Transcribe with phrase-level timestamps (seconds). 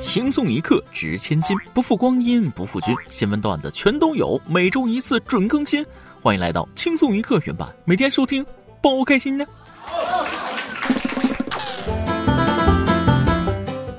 [0.00, 2.96] 轻松一刻值千金，不负光阴不负君。
[3.10, 5.84] 新闻段子全都有，每周一次准更新。
[6.22, 8.44] 欢迎来到轻松一刻原版，每天收听，
[8.80, 9.44] 包开心呢。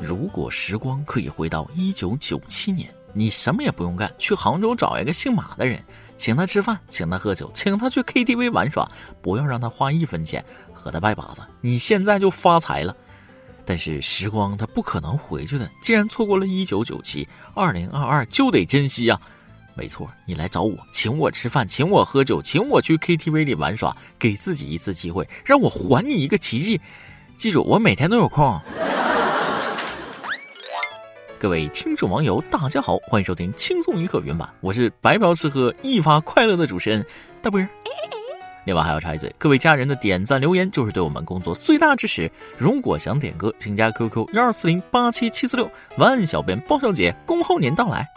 [0.01, 5.79] 如果时光可以回到一九九七年，你什么也不用干，去杭州找一个姓马的人，
[6.17, 8.89] 请他吃饭，请他喝酒，请他去 KTV 玩耍，
[9.21, 10.43] 不要让他花一分钱，
[10.73, 12.97] 和他拜把子，你现在就发财了。
[13.65, 19.19] 但是时光它不可能回去的，既然错过了一九九七，二零二二就得珍惜呀！
[19.73, 26.81] 没错，你来找我，请我吃饭，请我喝酒，请我去 KTV 里玩耍，给自己一次机会，让我还你一个奇迹。
[27.37, 28.59] 记住，我每天都有空。
[31.39, 37.05] 各位听众网友，大家好，欢迎收听轻松一刻原版，我是白嫖吃喝一发快乐的主持人
[37.41, 37.67] 大波儿。
[38.65, 42.29] 另外还要插一嘴，各位家人的点赞留言就是对我们工作最大支持。
[42.57, 48.07] 如果想点歌，请加 QQ 幺二四零八七七四六，万小编包小姐恭候您到来。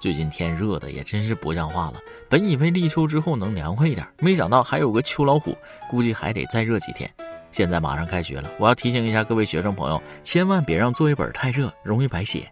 [0.00, 5.56] 最近天热的也真是不像话了，本以为立秋之后能凉快一点，没想到还有个秋老虎，
[5.88, 7.08] 估计还得再热几天。
[7.50, 12.50] 现在马上开学了，我要提醒一下各位学生朋友，千万别让作业本太热，容易白写。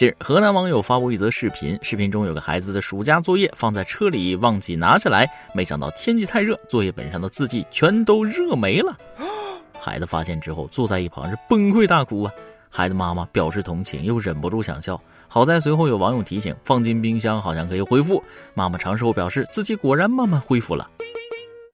[0.00, 8.96] 近日，河南网友发布一则视频，视频中有个孩子的暑假作业放在车里，忘记拿下来，没想到天气太热，作业本上的字迹全都热没了。
[9.78, 12.32] 孩子发现之后，坐在一旁是崩溃大哭啊！
[12.70, 14.98] 孩子妈妈表示同情，又忍不住想笑。
[15.28, 18.24] 好在随后有网友提醒，放进冰箱好像可以恢复。
[18.54, 20.88] 妈妈尝试后表示，自己果然慢慢恢复了。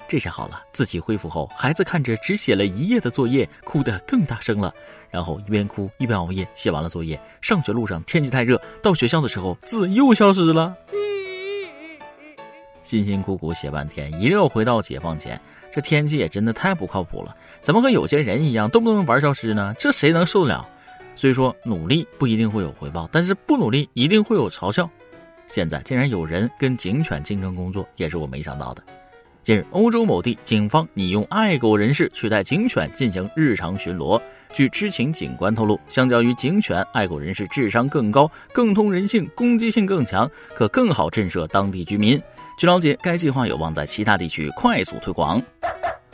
[0.08, 4.72] 这下好了，自己恢复后，孩子看着只写了一页的作业，哭得更大声了。
[5.10, 7.20] 然后一边哭一边熬夜写完了作业。
[7.40, 10.74] 上学路上天气太热，到学校的时候字又消失了。
[12.82, 15.40] 辛辛苦苦写半天，一热回到解放前，
[15.72, 17.36] 这天气也真的太不靠谱了。
[17.60, 19.74] 怎么和有些人一样，动不动玩消失呢？
[19.76, 20.68] 这谁能受得了？
[21.16, 24.88] 虽说努力不一定会有回报，但是不努力一定会有嘲笑。
[25.46, 28.82] 现在竟然有人跟警犬竞争工作，也是我没想到的。
[29.46, 34.20] 近日，欧洲某地警方拟用爱狗人士取代警犬进行日常巡逻。
[34.52, 42.20] 据知情警官透露，相较于警犬，爱狗人士智商更高，更通人性，攻击性更强，可更好震慑当地居民。
[42.58, 45.40] 据了解，该计划有望在其他地区快速推广。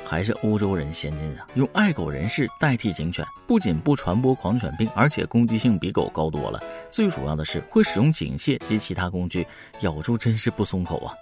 [0.04, 1.48] 还是欧洲人先进啊！
[1.54, 6.62] 用爱狗人士代替警犬，不仅不传播狂犬病，而且攻击性比狗高多了。
[6.90, 9.46] 最主要的是会使用警械及其他工具，
[9.80, 11.14] 咬住真是不松口啊！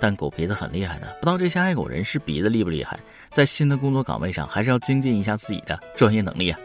[0.00, 2.98] 但狗鼻子很厉害的，不知道这些爱狗人士鼻子厉不厉害？
[3.30, 6.58] 在新的工作岗位上，还是要精进一下自己的专业能力啊。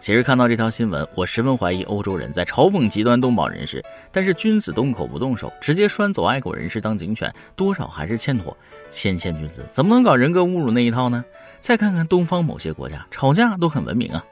[0.00, 3.84] 其实看到这条新闻，我十分怀疑欧洲人在嘲讽极端动保人士。
[4.12, 8.56] 但是君子动口不动手，直接拴走爱狗人士当警犬，多少还是欠妥。
[8.90, 11.24] 谦谦君子怎么能搞人格侮辱那一套呢？
[11.58, 14.24] 再看看东方某些国家，吵架都很文明啊。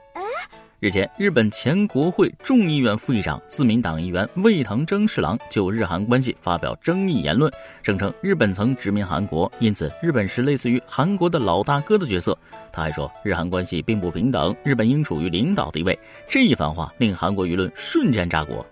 [0.78, 7.50] 日前，日本前国会众议院副议长、自民党议员魏藤征士郎就日韩关系发表争议言论，
[7.82, 12.36] 声称日本曾殖民韩国，因此日本是类似于韩国的老大哥的角色。
[12.70, 15.98] 他还说，日韩关系并不平等，日本应处于领导地位。
[16.28, 18.64] 这一番话令韩国舆论瞬间炸锅。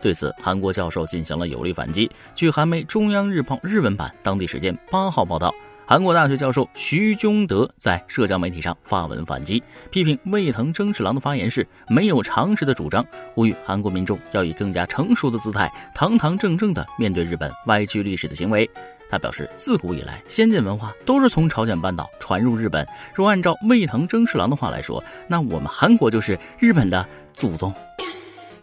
[0.00, 2.10] 对此，韩国教授进行了有力反击。
[2.34, 5.54] 据韩媒中央日报日文版当地时间八号报道。
[5.86, 18.68] 韩国大学教授徐宗德在社交媒体上发文反击，批评魏藤征士郎的发言是没有常识的主张，呼吁韩国民众要以更加成熟的姿态，堂堂正正地面对日本歪曲历史的行为。
[19.10, 22.86] 他表示，自古以来，先进文化都是从朝鲜半岛传入日本。
[23.14, 27.72] 若按照魏藤征士郎的话来说，那我们韩国就是日本的祖宗。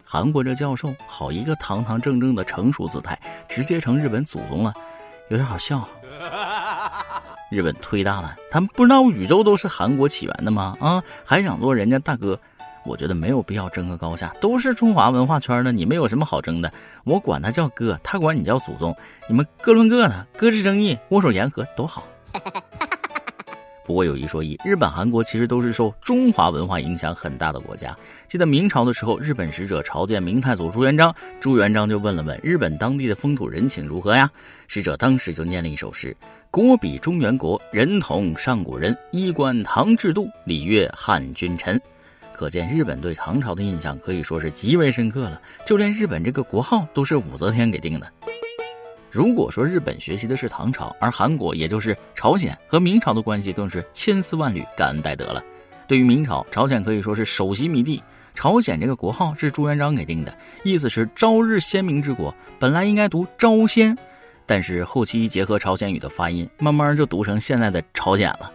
[0.04, 3.18] 韩国这教授好一个堂堂正正的成熟姿态，
[3.48, 4.74] 直接成日本祖宗了，
[5.30, 5.88] 有点好笑。
[7.52, 10.78] 日本忒大了，他们不知道宇宙都是韩国起源的吗？
[10.80, 12.40] 啊，还想做人家大哥？
[12.86, 16.72] 我觉得没有必要争个高下，都是中华文化圈的，你们有什么好争的？
[17.04, 18.96] 我管他叫哥，他管你叫祖宗，
[19.28, 22.08] 你们各论各的，搁置争议，握手言和，多好。
[23.84, 27.94] 不过有一说一，日本、韩国其实都是受中华文化影响很大的国家。
[28.28, 34.32] 记得明朝的时候，日本使者朝见明太祖朱元璋，朱元璋就问了问日本当地的风土人情如何呀？
[34.68, 36.16] 使者当时就念了一首诗
[36.54, 41.82] ：“国比中原国，人同上古人，衣冠唐制度，礼乐汉君臣。”
[42.36, 45.42] 可见日本对唐朝的印象可以说是极为深刻了。
[45.66, 48.12] 就连日本这个国号都是武则天给定的。
[49.10, 55.42] 如果说日本学习的是唐朝，而韩国也就是朝鲜和明朝的关系更是千丝万缕，感恩戴德了。
[55.88, 58.04] 对于明朝，朝鲜可以说是首席迷弟。
[58.36, 63.98] 朝鲜这个国号是朱元璋给定的，意思是朝日鲜明之国，本来应该读朝鲜，
[64.46, 68.52] 但是后期结合朝鲜语的发音，慢慢就读成现在的朝鲜了。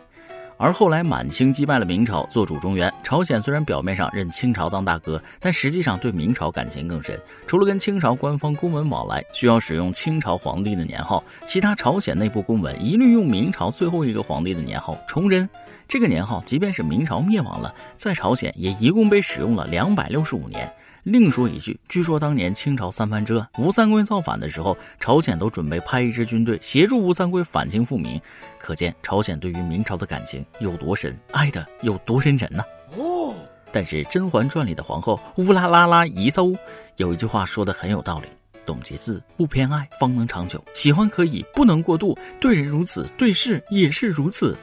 [0.59, 2.91] 而后来满清击败了明朝，做主中原。
[3.03, 7.21] 朝鲜虽然表面上认清朝当大哥，但实际上对明朝感情更深。
[7.47, 15.47] 除了跟清朝官方公文往来需要使用清朝皇帝的年号，其他朝鲜内部公文一律用明朝最后一个皇帝的年号崇祯。
[15.87, 20.73] 这个年号，即便是明朝灭亡了，在朝鲜也一共被使用了两百六十五年。
[21.07, 28.21] 另说一句，据说当年清朝三藩之乱，吴三桂造反的时候，朝鲜都准备派一支军队协助吴三桂反清复明，
[28.59, 32.61] 可见朝鲜对于明朝的感情有多深，爱的有多深沉呢？
[32.99, 33.33] 哦。
[33.71, 36.53] 但是《甄嬛传》里的皇后乌拉拉拉宜搜
[36.97, 38.27] 有一句话说的很有道理：
[38.65, 40.61] 懂节制，不偏爱，方能长久。
[40.75, 42.19] 喜欢可以，不能过度。
[42.41, 44.59] 对人如此，对事也是如此。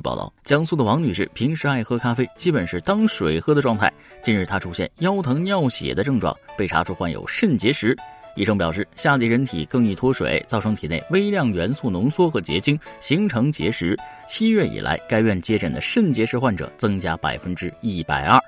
[0.00, 3.92] 据报道，江苏的王女士平时爱喝咖啡，基本是当水喝的状态。
[4.22, 7.94] 近日，她出现腰疼、尿血的症状，被查出患有肾结石。
[8.34, 13.94] 医生表示，夏季人体更易脱水，造成体内微量元素浓缩和结晶，形成结石。
[14.26, 18.40] 七月以来，该院接诊的肾结石患者增加百分之一百二。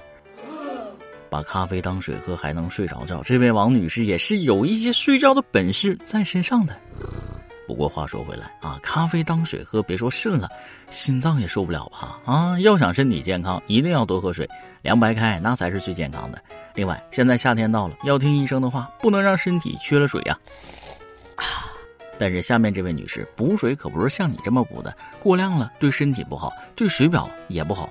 [1.29, 6.75] 把咖啡当水喝还能睡着觉，这位王女士也是有一些睡觉的本事在身上的。
[7.73, 10.47] 不过话说回来啊，咖啡当水喝，别说肾了，
[10.91, 12.19] 心脏也受不了吧？
[12.27, 14.47] 啊，要想身体健康，一定要多喝水，
[14.83, 16.39] 凉白开那才是最健康的。
[16.75, 20.39] 另外，现在夏天到了，要听医生的话，不能让身体缺了水呀。
[22.19, 27.91] 但是下面这位女士补水可不是像你这么补的，过量了对身体不好，对水表也不好。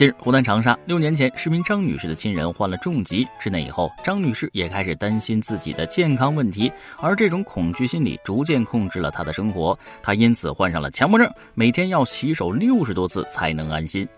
[0.00, 3.28] 近日，湖南长沙六年前，市民张女士的亲人患了重疾。
[3.38, 9.78] 自那以后，张女士也开始担心自己的健康问题，而这种恐惧心理逐渐控制了她的生活。
[10.02, 14.08] 她因此患上了强迫症，每天要洗手六十多次才能安心。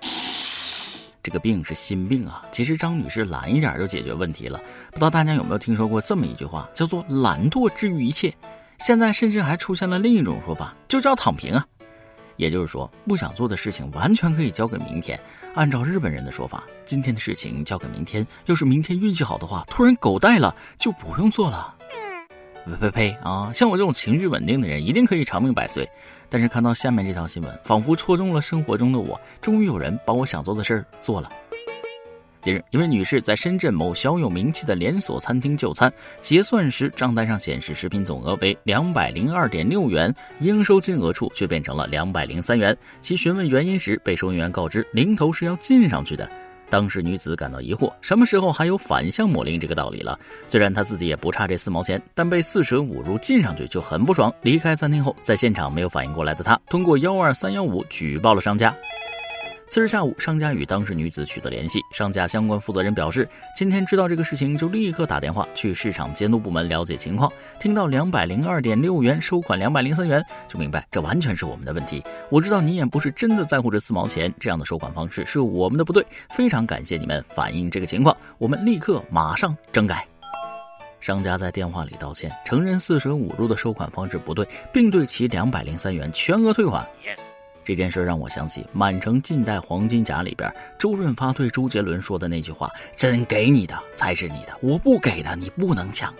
[1.21, 2.47] 这个病是心病啊！
[2.53, 4.61] 其实张女士懒一点就解决问题了。
[4.93, 8.33] 不知道大家有没有听说过这么一句话，叫做“懒惰治愈一切”。
[8.79, 11.67] 现在甚至还出现了另一种说法，就叫“躺平”啊。
[12.37, 15.19] 也就是说，不想做的事情完全可以交给明天。
[15.55, 21.75] 按照日本人的说法，今天的事情交给明天，要是明天运气好的话，突然狗带了就不用做了。
[22.65, 23.51] 呸呸呸啊！
[23.53, 25.89] 像我这种情绪稳定的人，一定可以长命百岁。
[26.29, 29.21] 但是看到下面这条新闻，仿佛戳中了生活中的我。
[29.41, 31.31] 终于有人把我想做的事儿做了。
[32.43, 35.91] 近日，一位女士在深圳某小有名气的连锁餐厅就餐，
[36.21, 42.77] 结算时账单上显示食品总额为两百零二点六元，应收金额处却变成了两百零三元。
[43.01, 46.29] 其询问原因时，被收银员告知零头是要进上去的。
[46.69, 50.19] 当时女子感到疑惑，什么时候还有反向抹零这个道理了？
[50.49, 54.35] 虽然她自己也不差这四毛钱，但被四舍五入进上去就很不爽。
[54.43, 58.75] 离开餐厅后，在现场没有反应过来的她，通过幺二三幺五举报了商家。
[59.73, 61.81] 次日下午，商家与当事女子取得联系。
[61.93, 63.27] 商家相关负责人表示，
[63.57, 67.33] 今天知道这个事情就立刻打电话去市场监督部门了解情况。
[67.59, 72.05] 听到两百零二点六元收款两百零三元，就明白这完全是我们的问题。
[72.29, 76.05] 我知道你也不是真的在乎这四毛钱，这样的收款方式是我们的不对。
[76.35, 80.07] 非常感谢你们反映这个情况，我们立刻马上整改。
[81.01, 86.87] 商家在电话里道歉，承认四舍五入的收款方式不对，并对其两百零三元全额退款。
[87.65, 96.13] 这件事让我想起《满城尽带黄金甲》里边周润发对周杰伦说的那句话：“真给你的才是你的，我不给的你不能抢。”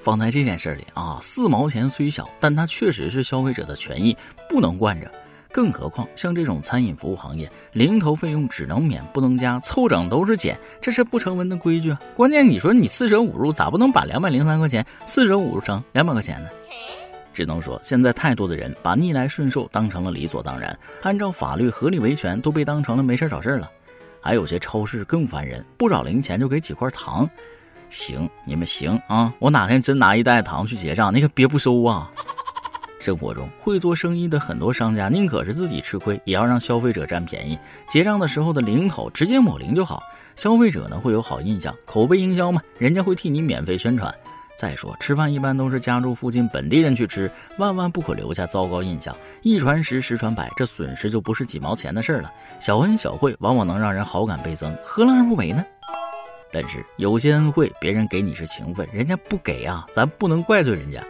[0.00, 4.16] 放在这件事里啊，四毛钱虽小，但它确实是消费者的权益，
[4.48, 5.10] 不能惯着。
[5.52, 12.00] 更何况像这种餐饮服务行业，零头费用只能免不能加，凑整都是减，这是不成文的规矩啊。
[12.14, 16.48] 关键你说你四舍五入，咋不能把两百零三块钱四舍五入成两百块钱呢？
[17.40, 23.70] 只能说，现在太多的人把逆来顺受当成了理所当然，按照法律合理维权都被当成了没事找事了。
[24.20, 27.26] 还有些超市更烦人，不找零钱就给几块糖。
[27.88, 29.32] 行，你们行啊！
[29.38, 32.12] 我哪天真拿一袋糖去结账，你可别不收啊！
[32.98, 37.58] 生活中会做生意的很多商家，宁可是自己吃亏，也要让消费者占便宜。
[37.88, 40.02] 结账的时候的零头直接抹零就好，
[40.36, 44.14] 消费者呢会有好印象，口碑营销嘛，人家会替你免费宣传。
[44.56, 49.16] 再说，吃饭一般都是家住附近本地人去吃，万万不可留下糟糕印象。
[49.42, 52.32] 一传十，十传百，这损失就不是几毛钱的事了。
[52.58, 55.64] 小恩小惠往往能让人好感倍增，何乐而不为呢？
[56.52, 61.02] 但是有些恩惠，别人给你是情分，人家不给啊，咱不能怪罪人家。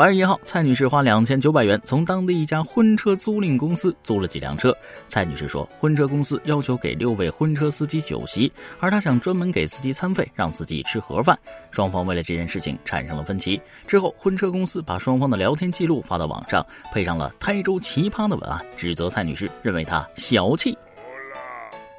[0.00, 4.74] 八月一号，蔡女士花两千九百元从当地一家婚车租赁公司租了几辆车。
[5.06, 11.38] 蔡女士说，婚车公司要求给六位婚车司机酒席，而她想专门给司机餐费，让司机吃盒饭。
[11.70, 13.60] 双方为了这件事情产生了分歧。
[13.86, 20.78] 之后，婚车公司把双方的聊天记录发到网上，配上了“台州奇葩”的文案，指责蔡女士，认为她小气。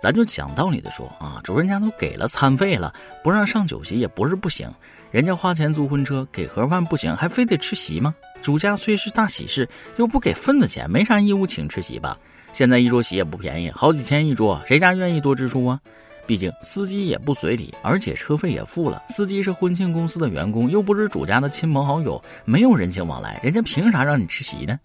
[0.01, 2.91] 咱就讲道理的说啊，主人家都给了餐费了，
[3.23, 4.67] 不让上酒席也不是不行。
[5.11, 8.15] 人家花钱租婚车，给盒饭不行，还非得吃席吗？
[8.41, 12.17] 主家虽是大喜事，又不给份子钱，没啥义务请吃席吧？
[12.51, 15.79] 现在一桌席也不便宜，好几千一桌，谁家愿意多支出啊？
[16.25, 19.03] 毕竟司机也不随礼，而且车费也付了。
[19.07, 24.79] 司机是婚庆公司的员工，又不是主家的亲朋好友，没有人情往来，人家凭啥让你吃席呢？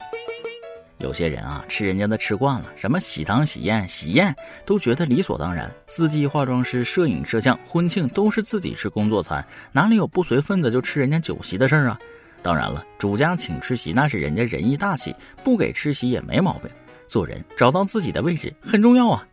[0.98, 4.34] 有些人啊，吃人家的吃惯了，什么喜糖、喜宴、喜宴
[4.64, 5.70] 都觉得理所当然。
[5.86, 11.98] 司机、化妆师、摄影、摄像，婚庆都是自己吃工作餐，哪里有不随份子就吃人家酒席的事儿啊？
[12.42, 16.70] 当然了，主家请吃席那是人家仁义大气，不给吃席也没毛病。
[17.06, 19.26] 做人找到自己的位置很重要啊。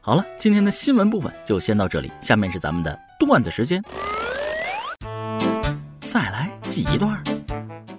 [0.00, 3.82] 好了，今天的新闻部分就先到这里，下面是咱们的段子时间，
[6.00, 7.22] 再来挤一段。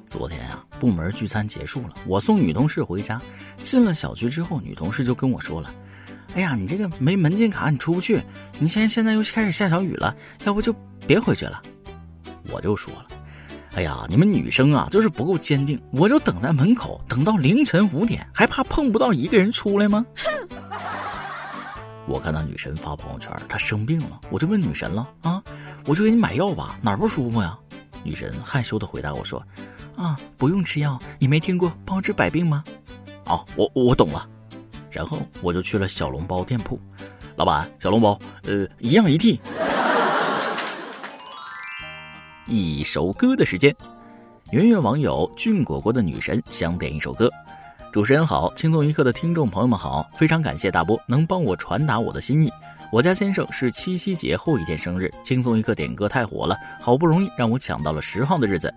[0.05, 3.21] 昨天啊，部门聚餐结束了，我送女同事回家。
[3.61, 5.73] 进了小区之后，女同事就跟我说了
[6.35, 8.21] ：“哎呀，你这个没门禁卡，你出不去。
[8.59, 10.13] 你现在现在又开始下小雨了，
[10.43, 10.75] 要不就
[11.07, 11.63] 别回去了。”
[12.51, 13.05] 我就说了
[13.75, 15.81] ：“哎呀，你们女生啊，就是不够坚定。
[15.93, 20.05] 我就等在门口，等到凌晨五点，还怕碰不到一个人出来吗？”
[22.05, 25.41] 我看到女神发朋友圈，她生病了，我就问女神了啊，
[25.85, 27.57] 我就给你买药吧，哪儿不舒服呀？
[28.03, 29.41] 女神害羞的回答我说。
[29.95, 32.63] 啊，不用吃药，你没听过包治百病吗？
[33.25, 34.27] 哦，我我懂了。
[34.89, 36.79] 然后我就去了小笼包店铺，
[37.35, 39.39] 老板，小笼包，呃，一样一屉。
[42.45, 43.75] 一首歌的时间，
[44.51, 47.29] 圆圆网友俊果果的女神想点一首歌。
[47.91, 52.51] 主持人好，轻松一刻的听众朋友们好，非常感谢大波能帮我传达我的心意。
[52.91, 58.71] 我家先生是七夕节后一天生日，轻松一刻点歌太火了，好不容易让我抢到了十号的日子。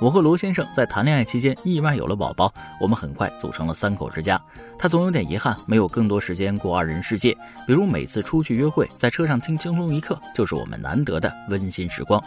[0.00, 4.40] 我和罗先生在谈恋爱期间意外有了宝宝，我们很快组成了三口之家。
[4.78, 12.22] 他总有点遗憾，没有更多时间过二人世界，比如每次出去约会，在车上听轻松一刻，就是我们难得的温馨时光。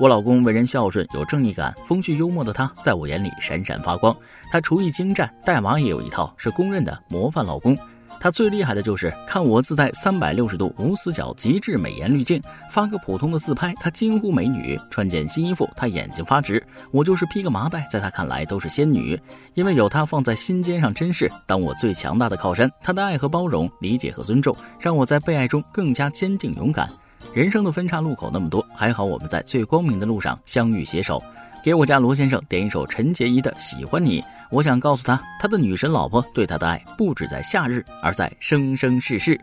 [0.00, 4.12] 我老公为人孝顺，有正义感，风趣幽默的他，在我眼里闪闪发光。
[4.50, 7.78] 他厨艺精湛，带娃也有一套，是公认的模范老公。
[8.22, 16.64] 他最厉害的就是看我自带三百六十度无死角极致美颜滤镜，发个普通的自拍，他惊呼美女；穿件新衣服，他眼睛发直。
[16.92, 19.20] 我就是披个麻袋，在他看来都是仙女，
[19.54, 22.70] 因为有他放在心尖上，真是当我最强大的靠山。
[22.80, 26.88] 他的爱和包容、理解和尊重，让我在被爱中更加坚定勇敢。
[27.34, 31.20] 人生的分岔路口那么多，还好我们在最光明的路上相遇携手。
[31.64, 34.20] 给我家罗先生点一首陈洁仪的《喜欢你》。
[34.52, 39.40] 我想告诉他，他的女神老婆对他的爱不止在夏日，而在生生世世。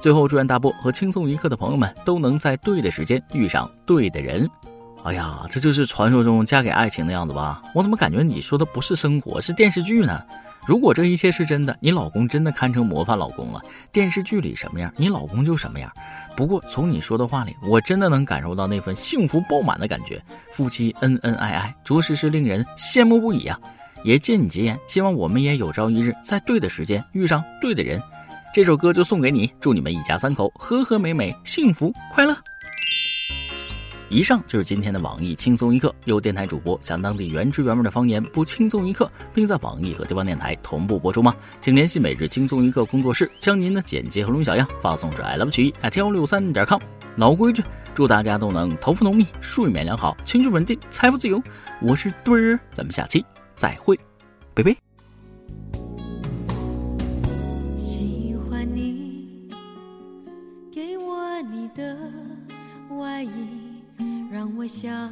[0.00, 4.48] 最后，祝愿大波和轻松一刻的朋友们都能在对的时间遇上对的人。
[5.02, 7.60] 哎呀，这就是传说中嫁给爱情的样子吧？
[7.74, 10.20] 我怎么感觉你说的不是生活，是电视剧呢？
[10.64, 13.60] 如果这一切是真的，你老公真的堪称模范老公了。
[13.90, 15.92] 电视剧里什么样，你老公就什么样。
[16.36, 20.22] 不过从你说的话里，我真的能感受到那份幸福爆满的感觉。
[20.52, 23.58] 夫妻恩恩爱爱，着实是令人羡慕不已啊！
[24.04, 28.00] 也借你吉言，希望我们也有朝一日在对的时间遇上对的人。
[28.54, 32.36] 这首歌就送给你，祝你们一家三口和和美美，幸福快乐。
[34.10, 41.34] 以上就是今天的网易轻松一刻，由电台主播向当地原汁原味的方言播轻松一刻，并在网易和地方电台同步播出吗？
[41.62, 46.78] 请联系每日轻松一刻工作室，将您的简介和录音小样发送至 i love 曲艺 at 幺六三点 com。
[47.16, 51.42] 老规矩，祝大家都能头发浓密，睡眠良好，情绪稳定，财富自由。
[51.80, 53.24] 我是墩儿，咱们下期。
[53.56, 53.98] 再会，
[54.54, 54.76] 拜拜。
[57.78, 59.48] 喜欢你，
[60.70, 61.96] 给我你的
[62.90, 63.30] 外衣，
[64.30, 65.10] 让我想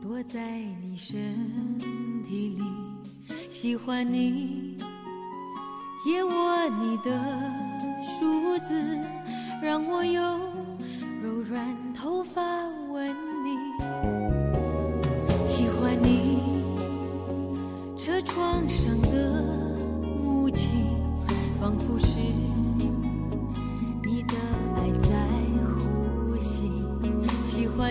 [0.00, 1.18] 躲在你身
[2.24, 2.64] 体里。
[3.48, 4.76] 喜欢你，
[6.04, 7.10] 借我你的
[8.02, 8.98] 梳子，
[9.62, 10.40] 让我用
[11.22, 12.42] 柔软头发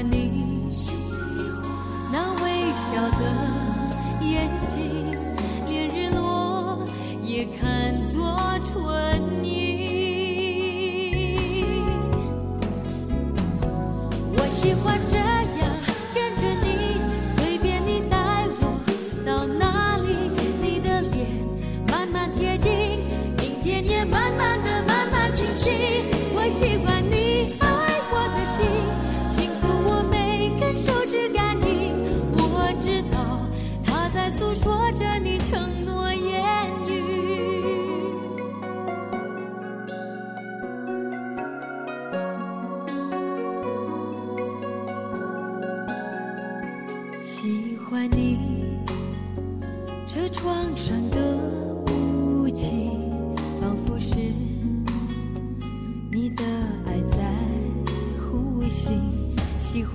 [0.04, 0.70] 你
[2.12, 2.82] 那微笑
[3.20, 3.24] 的
[4.26, 4.80] 眼睛，
[5.68, 6.86] 连日落
[7.22, 7.81] 也看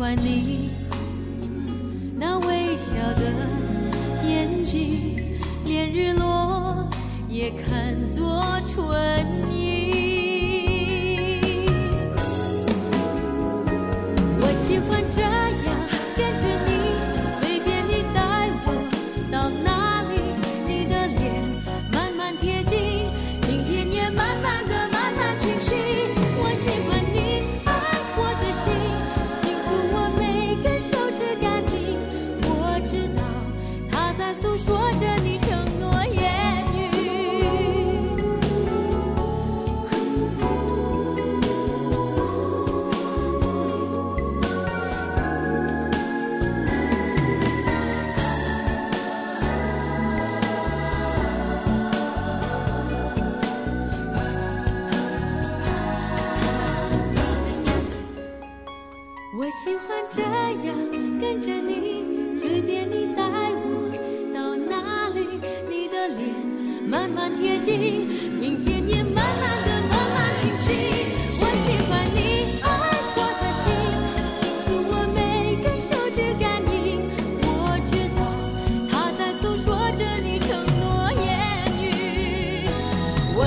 [0.06, 0.65] 怪你。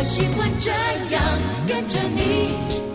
[0.09, 0.71] 喜欢这
[1.13, 1.23] 样
[1.67, 2.88] 跟着你，